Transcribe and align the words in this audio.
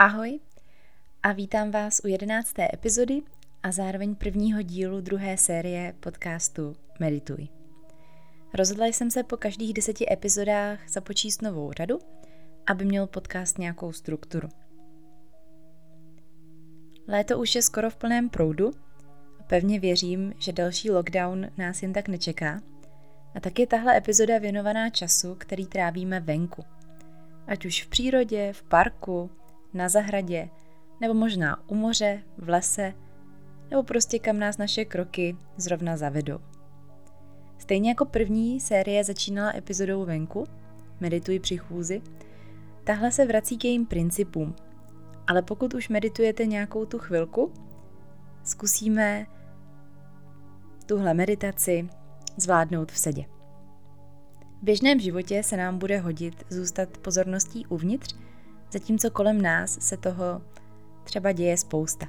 Ahoj 0.00 0.40
a 1.22 1.32
vítám 1.32 1.70
vás 1.70 2.00
u 2.04 2.08
jedenácté 2.08 2.68
epizody 2.74 3.22
a 3.62 3.72
zároveň 3.72 4.14
prvního 4.14 4.62
dílu 4.62 5.00
druhé 5.00 5.36
série 5.36 5.94
podcastu 6.00 6.76
Medituj. 7.00 7.48
Rozhodla 8.54 8.86
jsem 8.86 9.10
se 9.10 9.22
po 9.22 9.36
každých 9.36 9.74
deseti 9.74 10.12
epizodách 10.12 10.88
započíst 10.88 11.42
novou 11.42 11.72
řadu, 11.72 11.98
aby 12.66 12.84
měl 12.84 13.06
podcast 13.06 13.58
nějakou 13.58 13.92
strukturu. 13.92 14.48
Léto 17.08 17.38
už 17.38 17.54
je 17.54 17.62
skoro 17.62 17.90
v 17.90 17.96
plném 17.96 18.28
proudu 18.28 18.70
a 19.40 19.42
pevně 19.42 19.80
věřím, 19.80 20.34
že 20.38 20.52
další 20.52 20.90
lockdown 20.90 21.46
nás 21.58 21.82
jen 21.82 21.92
tak 21.92 22.08
nečeká 22.08 22.60
a 23.34 23.40
tak 23.40 23.58
je 23.58 23.66
tahle 23.66 23.96
epizoda 23.96 24.38
věnovaná 24.38 24.90
času, 24.90 25.34
který 25.34 25.66
trávíme 25.66 26.20
venku. 26.20 26.64
Ať 27.46 27.64
už 27.64 27.84
v 27.84 27.88
přírodě, 27.88 28.52
v 28.52 28.62
parku, 28.62 29.30
na 29.74 29.88
zahradě, 29.88 30.48
nebo 31.00 31.14
možná 31.14 31.68
u 31.68 31.74
moře, 31.74 32.22
v 32.38 32.48
lese, 32.48 32.94
nebo 33.70 33.82
prostě 33.82 34.18
kam 34.18 34.38
nás 34.38 34.58
naše 34.58 34.84
kroky 34.84 35.36
zrovna 35.56 35.96
zavedou. 35.96 36.38
Stejně 37.58 37.88
jako 37.88 38.04
první 38.04 38.60
série 38.60 39.04
začínala 39.04 39.56
epizodou 39.56 40.04
venku, 40.04 40.46
medituj 41.00 41.38
při 41.38 41.56
chůzi, 41.56 42.02
tahle 42.84 43.12
se 43.12 43.26
vrací 43.26 43.58
k 43.58 43.64
jejím 43.64 43.86
principům. 43.86 44.54
Ale 45.26 45.42
pokud 45.42 45.74
už 45.74 45.88
meditujete 45.88 46.46
nějakou 46.46 46.86
tu 46.86 46.98
chvilku, 46.98 47.52
zkusíme 48.44 49.26
tuhle 50.86 51.14
meditaci 51.14 51.88
zvládnout 52.36 52.92
v 52.92 52.98
sedě. 52.98 53.24
V 54.60 54.62
běžném 54.62 55.00
životě 55.00 55.42
se 55.42 55.56
nám 55.56 55.78
bude 55.78 55.98
hodit 55.98 56.44
zůstat 56.48 56.98
pozorností 56.98 57.66
uvnitř, 57.66 58.16
zatímco 58.72 59.10
kolem 59.10 59.42
nás 59.42 59.78
se 59.80 59.96
toho 59.96 60.42
třeba 61.04 61.32
děje 61.32 61.56
spousta. 61.56 62.06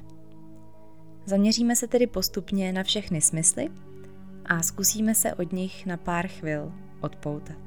Zaměříme 1.25 1.75
se 1.75 1.87
tedy 1.87 2.07
postupně 2.07 2.73
na 2.73 2.83
všechny 2.83 3.21
smysly 3.21 3.69
a 4.45 4.63
zkusíme 4.63 5.15
se 5.15 5.33
od 5.33 5.53
nich 5.53 5.85
na 5.85 5.97
pár 5.97 6.27
chvil 6.27 6.71
odpoutat. 7.01 7.57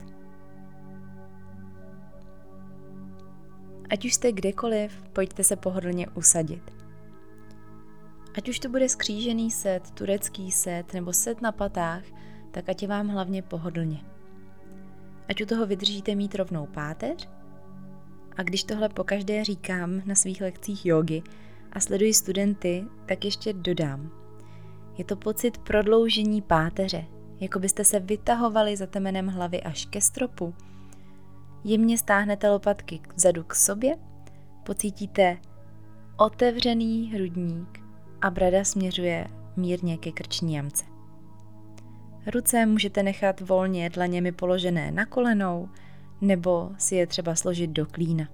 Ať 3.90 4.04
už 4.04 4.14
jste 4.14 4.32
kdekoliv, 4.32 5.04
pojďte 5.12 5.44
se 5.44 5.56
pohodlně 5.56 6.06
usadit. 6.08 6.70
Ať 8.38 8.48
už 8.48 8.58
to 8.58 8.68
bude 8.68 8.88
skřížený 8.88 9.50
set, 9.50 9.90
turecký 9.90 10.52
set 10.52 10.94
nebo 10.94 11.12
set 11.12 11.42
na 11.42 11.52
patách, 11.52 12.02
tak 12.50 12.68
ať 12.68 12.82
je 12.82 12.88
vám 12.88 13.08
hlavně 13.08 13.42
pohodlně. 13.42 14.00
Ať 15.28 15.42
u 15.42 15.46
toho 15.46 15.66
vydržíte 15.66 16.14
mít 16.14 16.34
rovnou 16.34 16.66
páteř 16.66 17.28
a 18.36 18.42
když 18.42 18.64
tohle 18.64 18.88
pokaždé 18.88 19.44
říkám 19.44 20.02
na 20.04 20.14
svých 20.14 20.40
lekcích 20.40 20.86
jogy 20.86 21.22
a 21.72 21.80
sleduji 21.80 22.14
studenty, 22.14 22.84
tak 23.06 23.24
ještě 23.24 23.52
dodám. 23.52 24.10
Je 24.98 25.04
to 25.04 25.16
pocit 25.16 25.58
prodloužení 25.58 26.42
páteře, 26.42 27.04
jako 27.40 27.58
byste 27.58 27.84
se 27.84 28.00
vytahovali 28.00 28.76
za 28.76 28.86
temenem 28.86 29.26
hlavy 29.28 29.62
až 29.62 29.86
ke 29.86 30.00
stropu. 30.00 30.54
Jemně 31.64 31.98
stáhnete 31.98 32.50
lopatky 32.50 33.00
vzadu 33.16 33.44
k 33.44 33.54
sobě, 33.54 33.96
pocítíte 34.64 35.38
otevřený 36.16 37.12
hrudník 37.14 37.80
a 38.22 38.30
brada 38.30 38.64
směřuje 38.64 39.26
mírně 39.56 39.98
ke 39.98 40.12
krční 40.12 40.54
jamce. 40.54 40.84
Ruce 42.26 42.66
můžete 42.66 43.02
nechat 43.02 43.40
volně 43.40 43.90
dlaněmi 43.90 44.32
položené 44.32 44.90
na 44.90 45.06
kolenou, 45.06 45.68
nebo 46.24 46.70
si 46.78 46.96
je 46.96 47.06
třeba 47.06 47.34
složit 47.34 47.70
do 47.70 47.86
klína. 47.86 48.28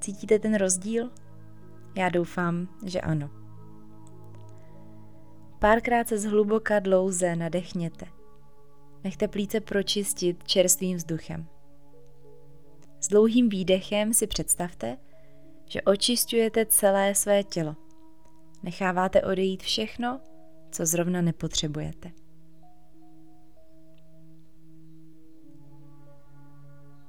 Cítíte 0.00 0.38
ten 0.38 0.54
rozdíl? 0.54 1.10
Já 1.96 2.08
doufám, 2.08 2.68
že 2.84 3.00
ano. 3.00 3.30
Párkrát 5.58 6.08
se 6.08 6.18
zhluboka 6.18 6.78
dlouze 6.78 7.36
nadechněte. 7.36 8.06
Nechte 9.04 9.28
plíce 9.28 9.60
pročistit 9.60 10.44
čerstvým 10.44 10.96
vzduchem. 10.96 11.46
S 13.00 13.08
dlouhým 13.08 13.48
výdechem 13.48 14.14
si 14.14 14.26
představte, 14.26 14.96
že 15.70 15.82
očišťujete 15.82 16.66
celé 16.66 17.14
své 17.14 17.44
tělo. 17.44 17.76
Necháváte 18.62 19.22
odejít 19.22 19.62
všechno, 19.62 20.20
co 20.70 20.86
zrovna 20.86 21.22
nepotřebujete. 21.22 22.25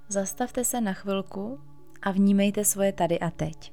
Zastavte 0.09 0.63
se 0.63 0.81
na 0.81 0.93
chvilku 0.93 1.59
a 2.01 2.11
vnímejte 2.11 2.65
svoje 2.65 2.93
tady 2.93 3.19
a 3.19 3.29
teď. 3.29 3.71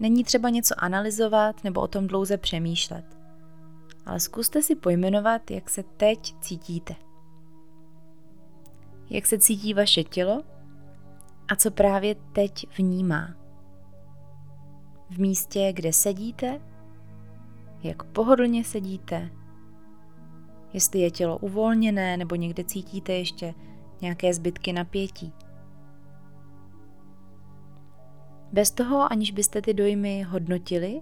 Není 0.00 0.24
třeba 0.24 0.48
něco 0.48 0.74
analyzovat 0.78 1.64
nebo 1.64 1.80
o 1.80 1.88
tom 1.88 2.06
dlouze 2.06 2.38
přemýšlet, 2.38 3.04
ale 4.06 4.20
zkuste 4.20 4.62
si 4.62 4.74
pojmenovat, 4.74 5.50
jak 5.50 5.70
se 5.70 5.82
teď 5.82 6.34
cítíte. 6.40 6.94
Jak 9.10 9.26
se 9.26 9.38
cítí 9.38 9.74
vaše 9.74 10.04
tělo 10.04 10.42
a 11.48 11.56
co 11.56 11.70
právě 11.70 12.14
teď 12.14 12.78
vnímá. 12.78 13.34
V 15.10 15.18
místě, 15.18 15.72
kde 15.72 15.92
sedíte, 15.92 16.60
jak 17.82 18.02
pohodlně 18.02 18.64
sedíte, 18.64 19.30
jestli 20.72 21.00
je 21.00 21.10
tělo 21.10 21.38
uvolněné 21.38 22.16
nebo 22.16 22.34
někde 22.34 22.64
cítíte 22.64 23.12
ještě 23.12 23.54
nějaké 24.02 24.34
zbytky 24.34 24.72
napětí. 24.72 25.32
Bez 28.52 28.70
toho, 28.70 29.12
aniž 29.12 29.30
byste 29.30 29.62
ty 29.62 29.74
dojmy 29.74 30.22
hodnotili, 30.22 31.00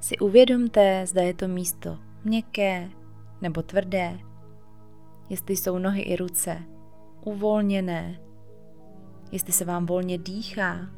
si 0.00 0.18
uvědomte, 0.18 1.06
zda 1.06 1.22
je 1.22 1.34
to 1.34 1.48
místo 1.48 1.98
měkké 2.24 2.90
nebo 3.40 3.62
tvrdé, 3.62 4.18
jestli 5.28 5.56
jsou 5.56 5.78
nohy 5.78 6.02
i 6.02 6.16
ruce 6.16 6.62
uvolněné, 7.24 8.20
jestli 9.32 9.52
se 9.52 9.64
vám 9.64 9.86
volně 9.86 10.18
dýchá. 10.18 10.88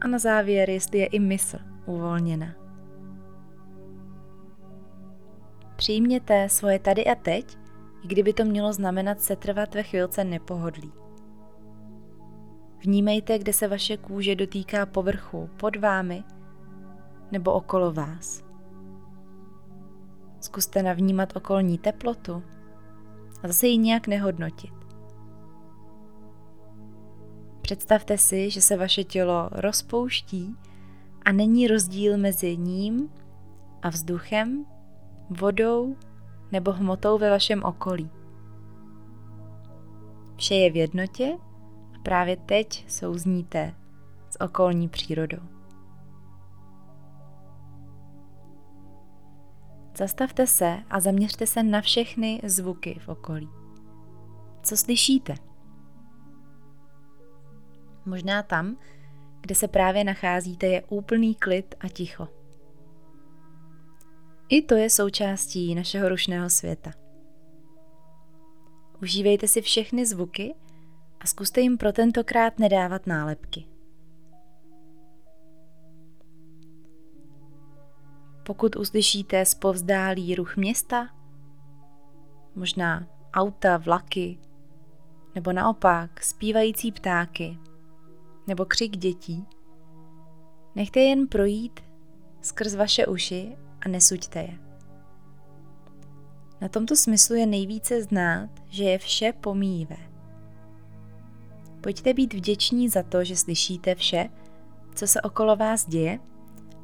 A 0.00 0.08
na 0.08 0.18
závěr, 0.18 0.70
jestli 0.70 0.98
je 0.98 1.06
i 1.06 1.18
mysl 1.18 1.58
uvolněna. 1.86 2.46
Přijměte 5.76 6.48
svoje 6.48 6.78
tady 6.78 7.04
a 7.04 7.14
teď 7.14 7.58
i 8.04 8.08
kdyby 8.08 8.32
to 8.32 8.44
mělo 8.44 8.72
znamenat 8.72 9.20
setrvat 9.20 9.74
ve 9.74 9.82
chvilce 9.82 10.24
nepohodlí. 10.24 10.92
Vnímejte, 12.84 13.38
kde 13.38 13.52
se 13.52 13.68
vaše 13.68 13.96
kůže 13.96 14.36
dotýká 14.36 14.86
povrchu 14.86 15.50
pod 15.56 15.76
vámi 15.76 16.24
nebo 17.32 17.52
okolo 17.52 17.92
vás. 17.92 18.44
Zkuste 20.40 20.82
navnímat 20.82 21.36
okolní 21.36 21.78
teplotu 21.78 22.42
a 23.42 23.48
zase 23.48 23.66
ji 23.66 23.78
nějak 23.78 24.06
nehodnotit. 24.06 24.72
Představte 27.60 28.18
si, 28.18 28.50
že 28.50 28.60
se 28.60 28.76
vaše 28.76 29.04
tělo 29.04 29.48
rozpouští 29.52 30.56
a 31.24 31.32
není 31.32 31.68
rozdíl 31.68 32.18
mezi 32.18 32.56
ním 32.56 33.10
a 33.82 33.88
vzduchem, 33.88 34.66
vodou 35.30 35.96
nebo 36.54 36.72
hmotou 36.72 37.18
ve 37.18 37.30
vašem 37.30 37.64
okolí. 37.64 38.10
Vše 40.36 40.54
je 40.54 40.70
v 40.70 40.76
jednotě 40.76 41.38
a 41.94 41.98
právě 42.02 42.36
teď 42.36 42.84
souzníte 42.90 43.74
s 44.30 44.40
okolní 44.40 44.88
přírodou. 44.88 45.42
Zastavte 49.96 50.46
se 50.46 50.78
a 50.90 51.00
zaměřte 51.00 51.46
se 51.46 51.62
na 51.62 51.80
všechny 51.80 52.40
zvuky 52.44 52.98
v 53.04 53.08
okolí. 53.08 53.48
Co 54.62 54.76
slyšíte? 54.76 55.34
Možná 58.06 58.42
tam, 58.42 58.76
kde 59.40 59.54
se 59.54 59.68
právě 59.68 60.04
nacházíte, 60.04 60.66
je 60.66 60.82
úplný 60.82 61.34
klid 61.34 61.74
a 61.80 61.88
ticho. 61.88 62.28
I 64.48 64.62
to 64.62 64.74
je 64.74 64.90
součástí 64.90 65.74
našeho 65.74 66.08
rušného 66.08 66.50
světa. 66.50 66.90
Užívejte 69.02 69.48
si 69.48 69.62
všechny 69.62 70.06
zvuky 70.06 70.54
a 71.20 71.26
zkuste 71.26 71.60
jim 71.60 71.78
pro 71.78 71.92
tentokrát 71.92 72.58
nedávat 72.58 73.06
nálepky. 73.06 73.66
Pokud 78.46 78.76
uslyšíte 78.76 79.44
zpovzdálý 79.46 80.34
ruch 80.34 80.56
města, 80.56 81.08
možná 82.54 83.06
auta, 83.34 83.76
vlaky, 83.76 84.38
nebo 85.34 85.52
naopak 85.52 86.24
zpívající 86.24 86.92
ptáky, 86.92 87.58
nebo 88.46 88.64
křik 88.64 88.96
dětí, 88.96 89.46
nechte 90.74 91.00
jen 91.00 91.28
projít 91.28 91.80
skrz 92.40 92.74
vaše 92.74 93.06
uši 93.06 93.56
a 93.84 93.88
nesuďte 93.88 94.38
je. 94.38 94.58
Na 96.60 96.68
tomto 96.68 96.96
smyslu 96.96 97.34
je 97.34 97.46
nejvíce 97.46 98.02
znát, 98.02 98.50
že 98.68 98.84
je 98.84 98.98
vše 98.98 99.32
pomíjivé. 99.32 99.96
Pojďte 101.80 102.14
být 102.14 102.34
vděční 102.34 102.88
za 102.88 103.02
to, 103.02 103.24
že 103.24 103.36
slyšíte 103.36 103.94
vše, 103.94 104.28
co 104.94 105.06
se 105.06 105.20
okolo 105.20 105.56
vás 105.56 105.86
děje 105.86 106.18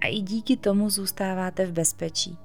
a 0.01 0.07
i 0.07 0.21
díky 0.21 0.57
tomu 0.57 0.91
zůstáváte 0.91 1.67
v 1.67 1.73
bezpečí. 1.73 2.39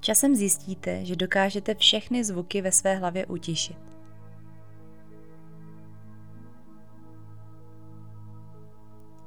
Časem 0.00 0.34
zjistíte, 0.34 1.04
že 1.04 1.16
dokážete 1.16 1.74
všechny 1.74 2.24
zvuky 2.24 2.62
ve 2.62 2.72
své 2.72 2.94
hlavě 2.94 3.26
utišit. 3.26 3.76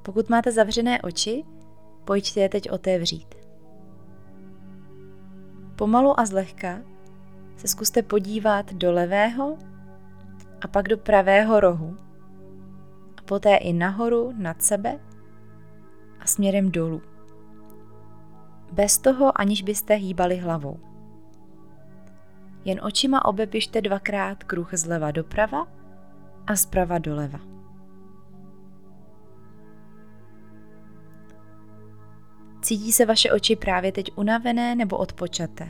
Pokud 0.02 0.30
máte 0.30 0.52
zavřené 0.52 1.02
oči, 1.02 1.44
pojďte 2.06 2.40
je 2.40 2.50
teď 2.50 2.72
otevřít. 2.72 3.36
Pomalu 5.76 6.20
a 6.20 6.26
zlehka 6.26 6.82
se 7.58 7.68
zkuste 7.68 8.04
podívat 8.04 8.74
do 8.74 8.92
levého 8.92 9.58
a 10.62 10.68
pak 10.68 10.88
do 10.88 10.98
pravého 10.98 11.60
rohu 11.60 11.98
a 13.18 13.22
poté 13.22 13.56
i 13.56 13.74
nahoru 13.74 14.34
nad 14.38 14.62
sebe 14.62 15.00
a 16.20 16.28
směrem 16.28 16.72
dolů. 16.72 17.02
Bez 18.72 18.98
toho, 18.98 19.42
aniž 19.42 19.62
byste 19.62 19.94
hýbali 19.94 20.38
hlavou. 20.38 20.80
Jen 22.66 22.80
očima 22.84 23.26
obepište 23.26 23.82
dvakrát 23.82 24.44
kruh 24.44 24.74
zleva 24.74 25.12
doprava 25.12 25.68
a 26.48 26.56
zprava 26.56 26.98
doleva. 26.98 27.55
Cítí 32.66 32.92
se 32.92 33.06
vaše 33.06 33.32
oči 33.32 33.56
právě 33.56 33.92
teď 33.92 34.12
unavené 34.16 34.76
nebo 34.76 34.98
odpočaté? 34.98 35.68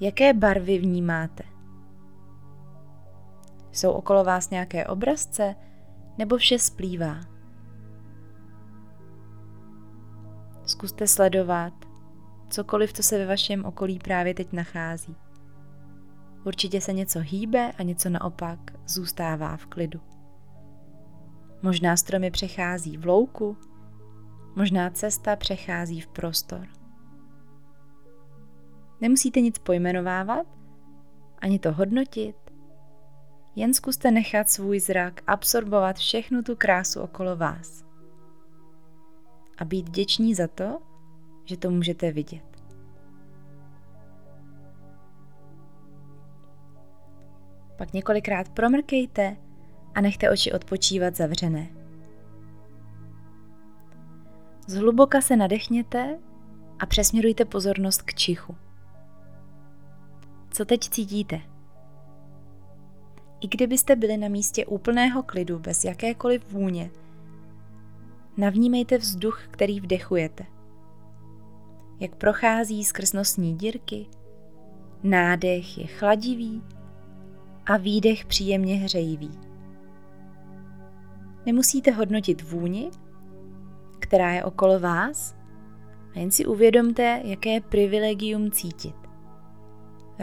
Jaké 0.00 0.32
barvy 0.32 0.78
vnímáte? 0.78 1.44
Jsou 3.72 3.90
okolo 3.90 4.24
vás 4.24 4.50
nějaké 4.50 4.86
obrazce 4.86 5.54
nebo 6.18 6.36
vše 6.36 6.58
splývá? 6.58 7.20
Zkuste 10.66 11.06
sledovat 11.06 11.72
cokoliv, 12.50 12.92
co 12.92 13.02
se 13.02 13.18
ve 13.18 13.26
vašem 13.26 13.64
okolí 13.64 13.98
právě 13.98 14.34
teď 14.34 14.52
nachází. 14.52 15.16
Určitě 16.44 16.80
se 16.80 16.92
něco 16.92 17.18
hýbe 17.18 17.72
a 17.78 17.82
něco 17.82 18.08
naopak 18.10 18.58
zůstává 18.86 19.56
v 19.56 19.66
klidu. 19.66 20.00
Možná 21.62 21.96
stromy 21.96 22.30
přechází 22.30 22.96
v 22.96 23.06
louku, 23.06 23.56
možná 24.58 24.90
cesta 24.90 25.36
přechází 25.36 26.00
v 26.00 26.08
prostor. 26.08 26.66
Nemusíte 29.00 29.40
nic 29.40 29.58
pojmenovávat, 29.58 30.46
ani 31.38 31.58
to 31.58 31.72
hodnotit, 31.72 32.36
jen 33.56 33.74
zkuste 33.74 34.10
nechat 34.10 34.50
svůj 34.50 34.80
zrak 34.80 35.20
absorbovat 35.26 35.96
všechnu 35.96 36.42
tu 36.42 36.56
krásu 36.56 37.00
okolo 37.00 37.36
vás. 37.36 37.84
A 39.58 39.64
být 39.64 39.88
vděční 39.88 40.34
za 40.34 40.48
to, 40.48 40.78
že 41.44 41.56
to 41.56 41.70
můžete 41.70 42.12
vidět. 42.12 42.62
Pak 47.76 47.92
několikrát 47.92 48.48
promrkejte 48.48 49.36
a 49.94 50.00
nechte 50.00 50.30
oči 50.30 50.52
odpočívat 50.52 51.16
zavřené. 51.16 51.77
Zhluboka 54.70 55.20
se 55.20 55.36
nadechněte 55.36 56.18
a 56.78 56.86
přesměrujte 56.86 57.44
pozornost 57.44 58.02
k 58.02 58.14
čichu. 58.14 58.56
Co 60.50 60.64
teď 60.64 60.80
cítíte? 60.80 61.40
I 63.40 63.48
kdybyste 63.48 63.96
byli 63.96 64.16
na 64.16 64.28
místě 64.28 64.66
úplného 64.66 65.22
klidu 65.22 65.58
bez 65.58 65.84
jakékoliv 65.84 66.52
vůně, 66.52 66.90
navnímejte 68.36 68.98
vzduch, 68.98 69.42
který 69.50 69.80
vdechujete. 69.80 70.44
Jak 72.00 72.16
prochází 72.16 72.84
skrz 72.84 73.12
nosní 73.12 73.54
dírky, 73.54 74.06
nádech 75.02 75.78
je 75.78 75.86
chladivý 75.86 76.62
a 77.66 77.76
výdech 77.76 78.24
příjemně 78.24 78.74
hřejivý. 78.76 79.38
Nemusíte 81.46 81.90
hodnotit 81.90 82.42
vůni, 82.42 82.90
která 84.08 84.30
je 84.32 84.44
okolo 84.44 84.80
vás, 84.80 85.36
a 86.14 86.18
jen 86.18 86.30
si 86.30 86.46
uvědomte, 86.46 87.20
jaké 87.24 87.50
je 87.50 87.60
privilegium 87.60 88.50
cítit. 88.50 88.94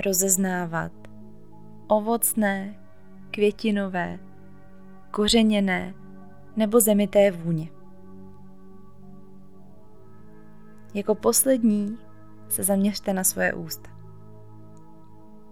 Rozeznávat 0.05 0.91
ovocné, 1.87 2.79
květinové, 3.31 4.19
kořeněné 5.11 5.93
nebo 6.55 6.79
zemité 6.79 7.31
vůně. 7.31 7.69
Jako 10.93 11.15
poslední 11.15 11.97
se 12.49 12.63
zaměřte 12.63 13.13
na 13.13 13.23
svoje 13.23 13.53
ústa. 13.53 13.89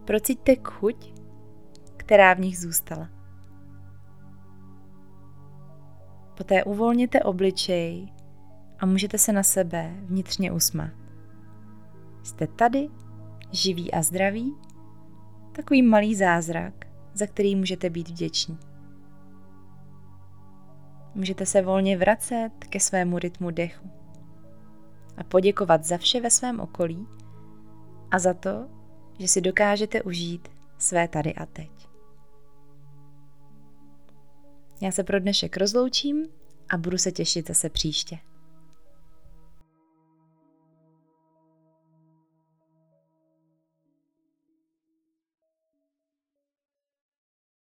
Prociťte 0.05 0.55
chuť, 0.63 1.13
která 1.97 2.33
v 2.33 2.39
nich 2.39 2.59
zůstala. 2.59 3.09
Poté 6.37 6.63
uvolněte 6.63 7.19
obličej 7.19 8.13
a 8.83 8.85
můžete 8.85 9.17
se 9.17 9.33
na 9.33 9.43
sebe 9.43 9.95
vnitřně 10.05 10.51
usmát. 10.51 10.91
Jste 12.23 12.47
tady, 12.47 12.89
živí 13.51 13.93
a 13.93 14.01
zdraví, 14.01 14.55
takový 15.51 15.81
malý 15.81 16.15
zázrak, 16.15 16.87
za 17.13 17.27
který 17.27 17.55
můžete 17.55 17.89
být 17.89 18.09
vděční. 18.09 18.57
Můžete 21.15 21.45
se 21.45 21.61
volně 21.61 21.97
vracet 21.97 22.51
ke 22.69 22.79
svému 22.79 23.19
rytmu 23.19 23.51
dechu 23.51 23.91
a 25.17 25.23
poděkovat 25.23 25.83
za 25.83 25.97
vše 25.97 26.21
ve 26.21 26.29
svém 26.29 26.59
okolí 26.59 27.07
a 28.11 28.19
za 28.19 28.33
to, 28.33 28.67
že 29.19 29.27
si 29.27 29.41
dokážete 29.41 30.01
užít 30.01 30.47
své 30.77 31.07
tady 31.07 31.33
a 31.33 31.45
teď. 31.45 31.87
Já 34.81 34.91
se 34.91 35.03
pro 35.03 35.19
dnešek 35.19 35.57
rozloučím 35.57 36.25
a 36.69 36.77
budu 36.77 36.97
se 36.97 37.11
těšit 37.11 37.47
zase 37.47 37.69
příště. 37.69 38.32